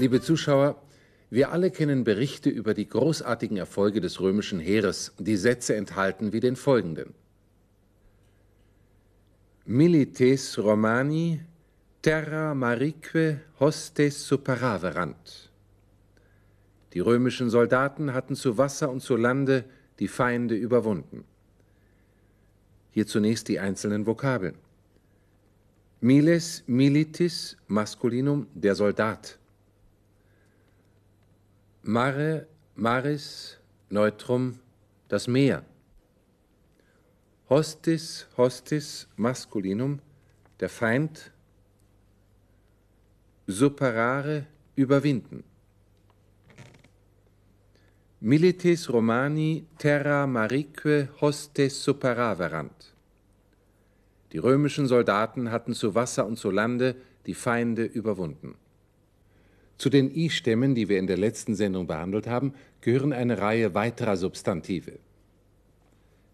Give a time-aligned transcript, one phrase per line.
[0.00, 0.80] Liebe Zuschauer,
[1.28, 6.40] wir alle kennen Berichte über die großartigen Erfolge des römischen Heeres, die Sätze enthalten wie
[6.40, 7.12] den folgenden.
[9.66, 11.42] Milites Romani
[12.00, 15.50] terra marique hostes superaverant.
[16.94, 19.66] Die römischen Soldaten hatten zu Wasser und zu Lande
[19.98, 21.24] die Feinde überwunden.
[22.90, 24.54] Hier zunächst die einzelnen Vokabeln.
[26.00, 29.39] Miles militis maskulinum der Soldat.
[31.82, 33.56] Mare maris
[33.88, 34.58] neutrum
[35.08, 35.64] das Meer.
[37.48, 40.00] Hostis hostis maskulinum
[40.60, 41.32] der Feind.
[43.46, 45.42] Superare überwinden.
[48.20, 52.94] Milites Romani terra marique hostes superaverant.
[54.32, 58.56] Die römischen Soldaten hatten zu Wasser und zu Lande die Feinde überwunden.
[59.80, 64.18] Zu den I-Stämmen, die wir in der letzten Sendung behandelt haben, gehören eine Reihe weiterer
[64.18, 64.98] Substantive,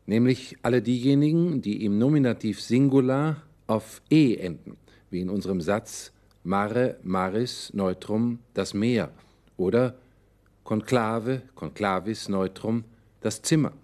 [0.05, 4.77] nämlich alle diejenigen, die im Nominativ Singular auf e enden,
[5.11, 9.13] wie in unserem Satz mare, maris, neutrum, das Meer
[9.57, 9.95] oder
[10.65, 12.83] Konklave, conclavis, neutrum,
[13.21, 13.75] das Zimmer.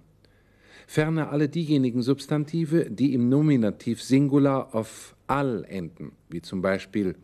[0.89, 7.15] Ferner alle diejenigen Substantive, die im Nominativ Singular auf al enden, wie zum Beispiel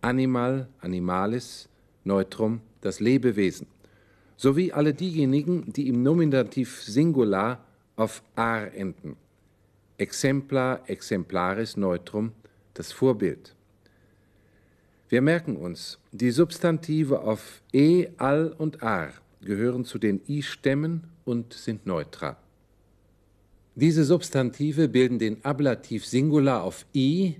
[0.00, 1.68] animal, animalis,
[2.04, 3.66] neutrum, das Lebewesen,
[4.36, 7.64] sowie alle diejenigen, die im Nominativ Singular
[7.96, 9.16] auf ar enden,
[9.98, 12.32] exemplar, exemplaris, neutrum,
[12.74, 13.54] das Vorbild.
[15.08, 21.52] Wir merken uns, die Substantive auf e, al und ar gehören zu den i-Stämmen und
[21.52, 22.36] sind neutral.
[23.76, 27.36] Diese Substantive bilden den Ablativ Singular auf i,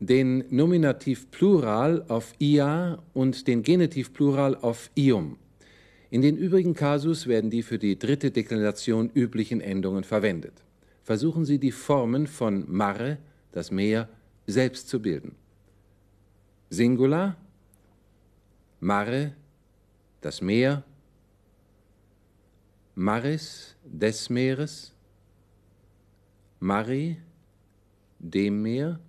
[0.00, 5.38] den Nominativ Plural auf ia und den Genitiv Plural auf ium.
[6.10, 10.62] In den übrigen Kasus werden die für die dritte Deklination üblichen Endungen verwendet.
[11.02, 13.18] Versuchen Sie die Formen von mare,
[13.52, 14.08] das Meer,
[14.46, 15.34] selbst zu bilden.
[16.70, 17.36] Singular,
[18.80, 19.32] mare,
[20.20, 20.82] das Meer,
[22.94, 24.92] maris, des Meeres,
[26.60, 27.18] mari,
[28.18, 29.00] dem Meer,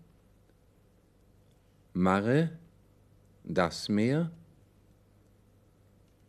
[1.95, 2.49] mare,
[3.43, 4.29] das Meer,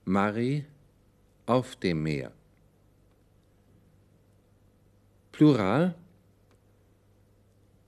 [0.05, 0.65] mari,
[1.45, 2.31] auf dem Meer.
[5.33, 5.95] Plural,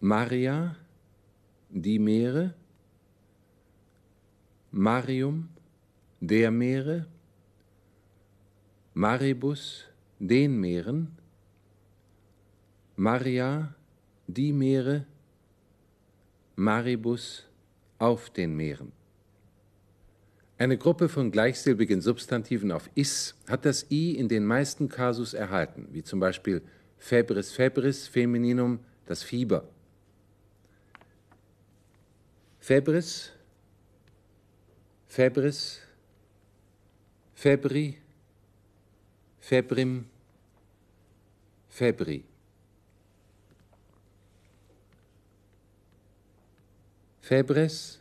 [0.00, 0.76] Maria,
[1.70, 2.54] die Meere,
[4.72, 5.48] Marium,
[6.20, 7.06] der Meere,
[8.94, 9.86] Maribus,
[10.18, 11.16] den Meeren,
[12.96, 13.72] Maria,
[14.26, 15.06] die Meere,
[16.56, 17.47] Maribus,
[17.98, 18.92] auf den Meeren.
[20.56, 25.88] Eine Gruppe von gleichsilbigen Substantiven auf is hat das i in den meisten Kasus erhalten,
[25.92, 26.62] wie zum Beispiel
[26.98, 29.68] febris febris femininum, das Fieber.
[32.58, 33.32] Febris
[35.08, 35.80] Febris,
[37.34, 37.98] Febri,
[39.40, 40.04] Febrim,
[41.68, 42.24] Febri.
[47.28, 47.98] Febres,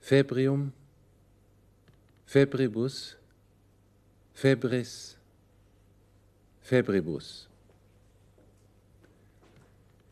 [0.00, 0.72] Febrium,
[2.24, 3.14] Febribus,
[4.32, 5.18] Febris,
[6.62, 7.46] Febribus.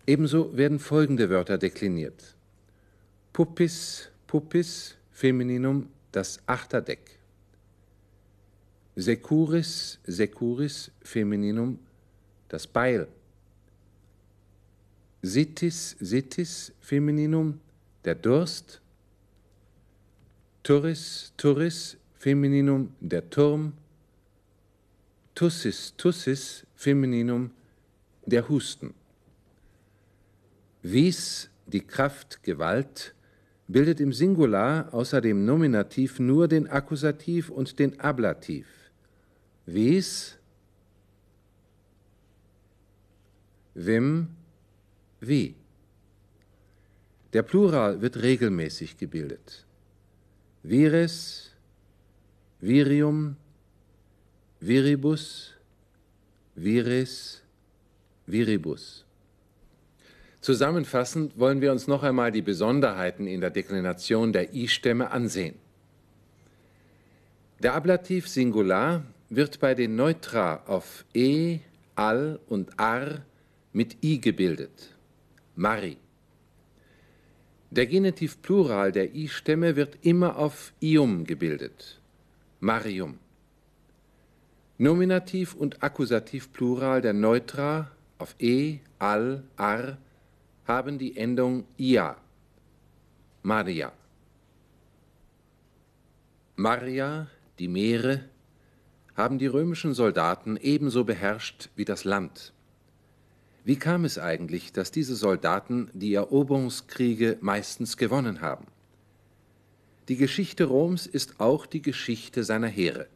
[0.07, 2.37] Ebenso werden folgende Wörter dekliniert.
[3.33, 7.19] Puppis, Puppis, Femininum das Achterdeck.
[8.97, 11.79] Securis, Securis, Femininum
[12.49, 13.09] das Beil.
[15.23, 17.61] Sittis, Sittis, Femininum
[18.05, 18.81] der Durst.
[20.63, 23.73] Turris, Turris, Femininum der Turm.
[25.35, 27.51] Tussis, Tussis, Femininum
[28.25, 28.95] der Husten.
[30.83, 33.15] Wies, die Kraft, Gewalt,
[33.69, 38.67] bildet im Singular außer dem Nominativ nur den Akkusativ und den Ablativ.
[39.67, 40.39] Vis,
[43.75, 44.36] wim,
[45.21, 45.55] wie.
[47.33, 49.65] Der Plural wird regelmäßig gebildet.
[50.63, 51.51] Vires,
[52.61, 53.37] virium,
[54.61, 55.55] viribus,
[56.55, 57.43] vires,
[58.27, 59.05] viribus.
[60.41, 65.57] Zusammenfassend wollen wir uns noch einmal die Besonderheiten in der Deklination der I-Stämme ansehen.
[67.63, 71.59] Der Ablativ Singular wird bei den Neutra auf e,
[71.95, 73.23] al und ar
[73.73, 74.96] mit i gebildet.
[75.57, 75.97] Mari.
[77.71, 81.99] Der Genitiv Plural der I-Stämme wird immer auf ium gebildet.
[82.61, 83.19] Marium.
[84.77, 89.97] Nominativ und Akkusativ Plural der Neutra auf e, al, ar
[90.67, 92.17] haben die Endung ia.
[93.43, 93.93] Maria.
[96.57, 97.29] Maria,
[97.59, 98.25] die Meere,
[99.15, 102.53] haben die römischen Soldaten ebenso beherrscht wie das Land.
[103.67, 108.69] Wie kam es eigentlich, dass diese Soldaten die Eroberungskriege meistens gewonnen haben?
[110.07, 113.09] Die Geschichte Roms ist auch die Geschichte seiner Heere.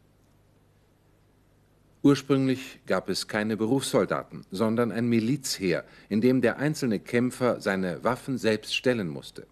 [2.03, 8.37] Ursprünglich gab es keine Berufssoldaten, sondern ein Milizheer, in dem der einzelne Kämpfer seine Waffen
[8.37, 9.47] selbst stellen musste.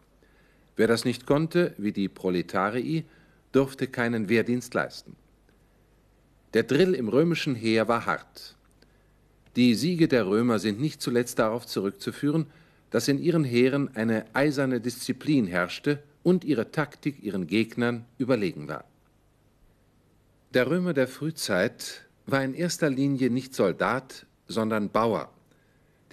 [0.75, 3.05] Wer das nicht konnte, wie die Proletarii,
[3.53, 5.15] durfte keinen Wehrdienst leisten.
[6.55, 8.58] Der Drill im römischen Heer war hart.
[9.59, 12.47] Die Siege der Römer sind nicht zuletzt darauf zurückzuführen,
[12.91, 18.85] dass in ihren Heeren eine eiserne Disziplin herrschte und ihre Taktik ihren Gegnern überlegen war.
[20.55, 25.29] Der Römer der Frühzeit war in erster Linie nicht Soldat, sondern Bauer,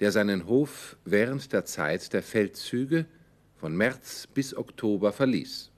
[0.00, 3.06] der seinen Hof während der Zeit der Feldzüge
[3.54, 5.70] von März bis Oktober verließ.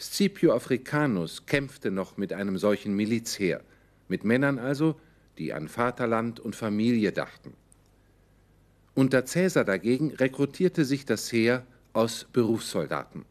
[0.00, 3.60] Scipio Africanus kämpfte noch mit einem solchen Milizheer,
[4.08, 4.96] mit Männern also,
[5.38, 7.54] die an Vaterland und Familie dachten.
[8.94, 13.24] Unter Caesar dagegen rekrutierte sich das Heer aus Berufssoldaten.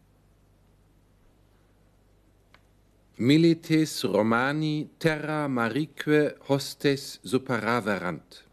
[3.17, 8.43] Milites Romani terra marique hostes superaverant.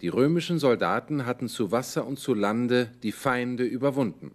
[0.00, 4.34] Die römischen Soldaten hatten zu Wasser und zu Lande die Feinde überwunden.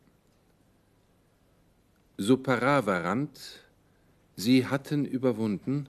[2.17, 3.39] Superaverant,
[4.35, 5.88] sie hatten überwunden,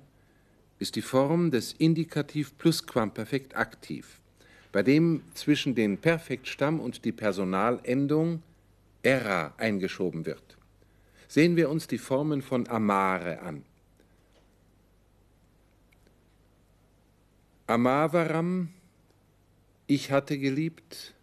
[0.78, 4.20] ist die Form des Indikativ Plusquamperfekt aktiv,
[4.72, 8.42] bei dem zwischen den Perfektstamm und die Personalendung
[9.02, 10.56] era eingeschoben wird.
[11.28, 13.64] Sehen wir uns die Formen von amare an.
[17.66, 18.68] Amavaram,
[19.86, 21.14] ich hatte geliebt.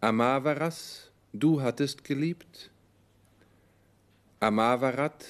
[0.00, 2.70] Amavaras, du hattest geliebt.
[4.40, 5.24] Amavarat,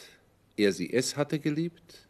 [0.57, 2.04] er sie es hatte geliebt.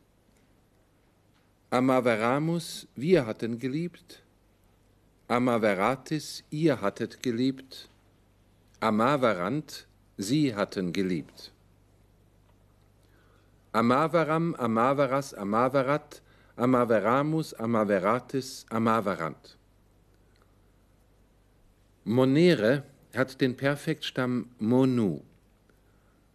[1.74, 4.22] Amaveramus, wir hatten geliebt.
[5.26, 7.88] Amaveratis, ihr hattet geliebt.
[8.78, 11.50] Amavarant, sie hatten geliebt.
[13.72, 16.22] Amavaram, Amavaras, Amavarat,
[16.54, 19.56] Amaveramus, Amaveratis, Amavarant.
[22.04, 22.84] Monere
[23.16, 25.22] hat den Perfektstamm Monu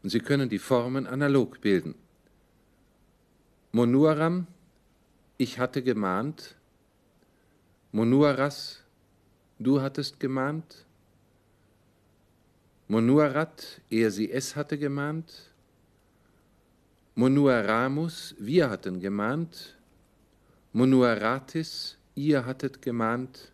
[0.03, 1.95] und Sie können die Formen analog bilden.
[3.71, 4.45] Monuaram
[5.39, 6.55] ich hatte gemahnt,
[7.93, 8.83] Monuaras,
[9.57, 10.85] du hattest gemahnt,
[12.89, 15.53] Monuarat, er sie es hatte gemahnt,
[17.15, 19.77] Monuaramus, wir hatten gemahnt,
[20.73, 23.53] Monuaratis, ihr hattet gemahnt,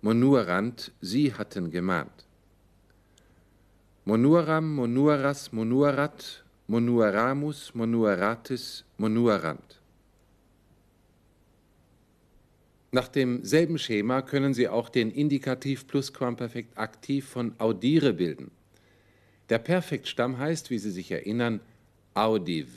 [0.00, 2.24] Monuarant, sie hatten gemahnt.
[4.04, 9.79] Monuaram, Monuaras, Monuarat, Monuaramus, Monuaratis, Monuarant.
[12.92, 18.50] Nach demselben Schema können Sie auch den Indikativ Plusquamperfekt aktiv von audire bilden.
[19.48, 21.60] Der Perfektstamm heißt, wie Sie sich erinnern,
[22.14, 22.68] audiv.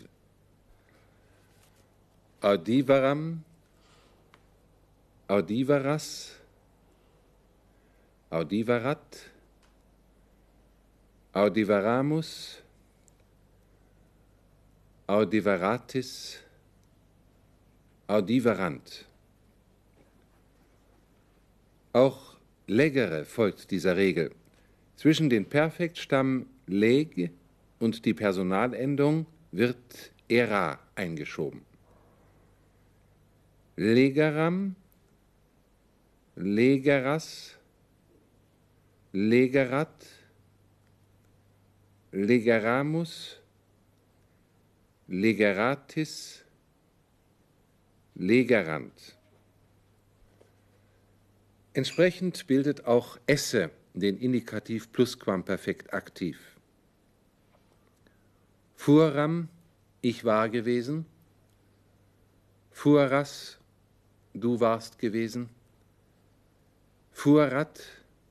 [2.42, 3.44] Audivaram,
[5.28, 6.36] audivaras,
[8.30, 9.18] audivarat,
[11.32, 12.58] audivaramus,
[15.08, 16.40] audivaratis,
[18.08, 19.06] audivarant.
[21.94, 24.32] Auch legere folgt dieser Regel.
[24.96, 27.32] Zwischen den Perfektstamm leg
[27.80, 31.62] und die Personalendung wird era eingeschoben.
[33.76, 34.76] Legeram,
[36.36, 37.58] legeras,
[39.12, 40.08] legerat,
[42.12, 43.40] legeramus,
[45.08, 46.44] legeratis,
[48.16, 49.18] legerant.
[51.74, 56.40] Entsprechend bildet auch esse den Indikativ Plusquamperfekt aktiv.
[58.76, 59.50] Furam,
[60.02, 61.06] ich war gewesen.
[62.72, 63.60] Furas,
[64.34, 65.50] du warst gewesen.
[67.12, 67.80] Furat,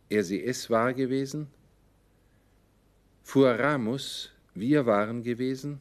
[0.08, 1.48] er sie es war gewesen.
[3.22, 5.80] Fuaramus, wir waren gewesen.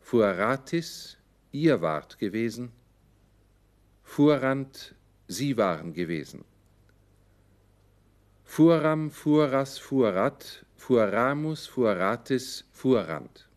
[0.00, 1.18] Fuaratis,
[1.52, 2.72] ihr wart gewesen.
[4.02, 4.96] Furant,
[5.32, 6.44] Sie waren gewesen.
[8.52, 13.48] furam, furas, furat, furamus, furatis, furant.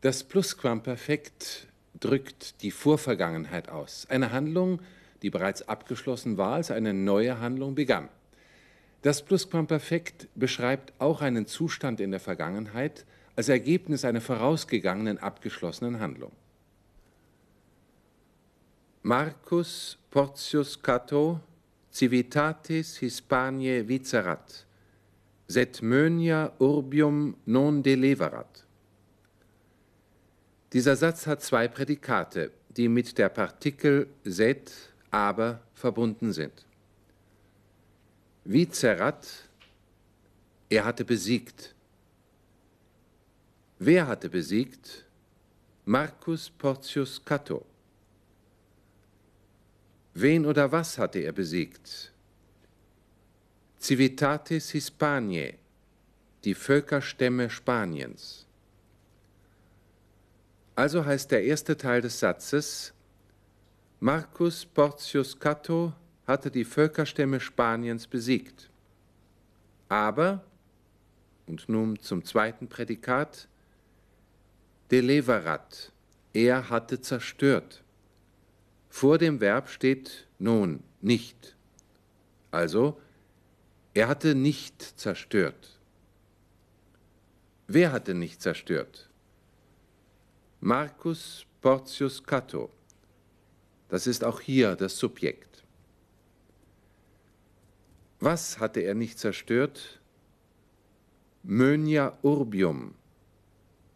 [0.00, 1.66] Das Plusquamperfekt
[2.00, 4.06] drückt die Vorvergangenheit aus.
[4.08, 4.80] Eine Handlung,
[5.20, 8.08] die bereits abgeschlossen war, als eine neue Handlung begann.
[9.02, 13.04] Das Plusquamperfekt beschreibt auch einen Zustand in der Vergangenheit
[13.36, 16.32] als Ergebnis einer vorausgegangenen abgeschlossenen Handlung.
[19.02, 21.40] Marcus Porcius Cato
[21.90, 24.66] civitatis Hispaniae vicerat,
[25.48, 28.66] sed Mönia urbium non deleverat.
[30.72, 34.70] Dieser Satz hat zwei Prädikate, die mit der Partikel sed,
[35.10, 36.66] aber verbunden sind.
[38.44, 39.48] Vicerat,
[40.68, 41.74] er hatte besiegt.
[43.78, 45.06] Wer hatte besiegt?
[45.86, 47.69] Marcus Porcius Cato.
[50.14, 52.12] Wen oder was hatte er besiegt?
[53.80, 55.54] Civitatis Hispaniae,
[56.44, 58.46] die Völkerstämme Spaniens.
[60.74, 62.92] Also heißt der erste Teil des Satzes,
[64.00, 65.92] Marcus Porcius Cato
[66.26, 68.70] hatte die Völkerstämme Spaniens besiegt.
[69.88, 70.42] Aber,
[71.46, 73.48] und nun zum zweiten Prädikat,
[74.90, 75.92] deleverat,
[76.32, 77.82] er hatte zerstört.
[78.90, 81.56] Vor dem Verb steht nun nicht.
[82.50, 83.00] Also,
[83.94, 85.78] er hatte nicht zerstört.
[87.66, 89.08] Wer hatte nicht zerstört?
[90.60, 92.68] Marcus Porcius Cato.
[93.88, 95.64] Das ist auch hier das Subjekt.
[98.18, 100.00] Was hatte er nicht zerstört?
[101.42, 102.94] Mönia urbium,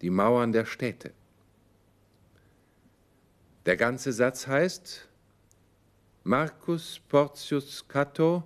[0.01, 1.13] die Mauern der Städte.
[3.67, 5.09] Der ganze Satz heißt,
[6.23, 8.43] Marcus Porcius Cato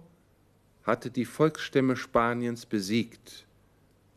[0.84, 3.46] hatte die Volksstämme Spaniens besiegt,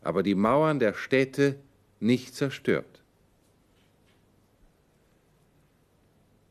[0.00, 1.56] aber die Mauern der Städte
[2.00, 3.02] nicht zerstört.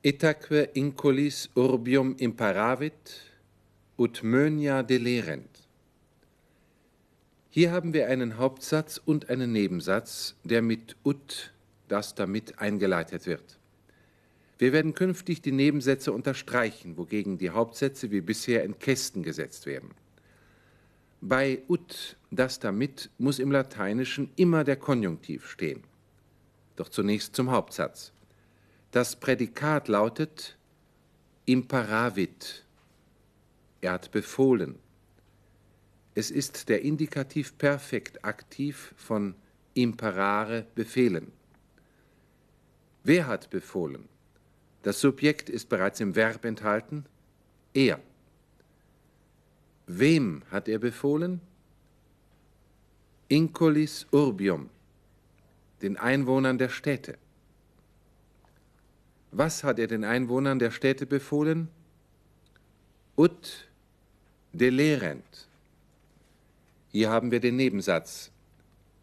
[0.04, 3.22] itaque incolis urbium imparavit
[3.98, 5.68] ut mönia delerent.
[7.52, 11.54] Hier haben wir einen Hauptsatz und einen Nebensatz, der mit ut,
[11.88, 13.61] das damit eingeleitet wird.
[14.62, 19.90] Wir werden künftig die Nebensätze unterstreichen, wogegen die Hauptsätze wie bisher in Kästen gesetzt werden.
[21.20, 25.84] Bei ut, das damit, muss im Lateinischen immer der Konjunktiv stehen.
[26.76, 28.14] Doch zunächst zum Hauptsatz.
[28.92, 30.60] Das Prädikat lautet
[31.46, 32.64] imparavit.
[33.82, 34.78] Er hat befohlen.
[36.14, 39.34] Es ist der Indikativ perfekt aktiv von
[39.74, 41.32] imparare befehlen.
[43.04, 44.08] Wer hat befohlen?
[44.84, 47.06] Das Subjekt ist bereits im Verb enthalten.
[47.74, 48.00] Er.
[49.88, 51.42] Wem hat er befohlen?
[53.28, 54.70] Incolis urbium,
[55.82, 57.18] den Einwohnern der Städte.
[59.32, 61.70] Was hat er den Einwohnern der Städte befohlen?
[63.16, 63.70] Ut
[64.52, 65.48] delerent.
[66.92, 68.32] Hier haben wir den Nebensatz,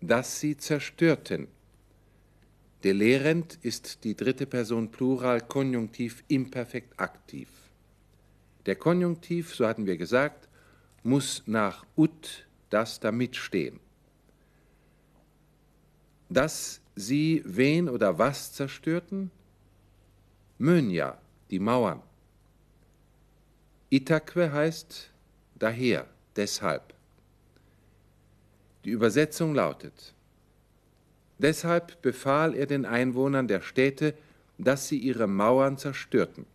[0.02, 1.49] dass sie zerstörten.
[2.85, 7.49] Delerent ist die dritte Person Plural Konjunktiv imperfekt aktiv.
[8.66, 10.49] Der Konjunktiv, so hatten wir gesagt,
[11.02, 13.80] muss nach ut das damit stehen.
[16.28, 19.30] Dass sie wen oder was zerstörten?
[20.58, 21.18] Mönia,
[21.50, 22.02] die Mauern.
[23.90, 25.11] Itaque heißt
[25.54, 26.06] daher,
[26.37, 26.94] deshalb.
[28.85, 30.14] Die Übersetzung lautet,
[31.38, 34.14] deshalb befahl er den Einwohnern der Städte,
[34.59, 36.47] dass sie ihre Mauern zerstörten.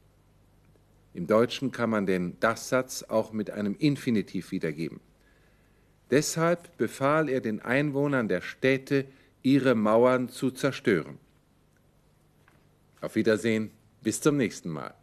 [1.14, 5.00] Im Deutschen kann man den Das-Satz auch mit einem Infinitiv wiedergeben.
[6.12, 9.06] Deshalb befahl er den Einwohnern der Städte,
[9.42, 11.18] ihre Mauern zu zerstören.
[13.02, 13.72] Auf Wiedersehen.
[14.02, 14.94] Bis zum nächsten Mal.